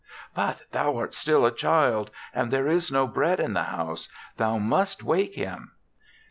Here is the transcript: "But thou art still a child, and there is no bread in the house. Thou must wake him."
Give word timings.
"But 0.33 0.63
thou 0.71 0.97
art 0.97 1.13
still 1.13 1.45
a 1.45 1.51
child, 1.53 2.09
and 2.33 2.49
there 2.49 2.67
is 2.67 2.91
no 2.91 3.05
bread 3.05 3.39
in 3.39 3.53
the 3.53 3.65
house. 3.65 4.09
Thou 4.37 4.57
must 4.57 5.03
wake 5.03 5.35
him." 5.35 5.73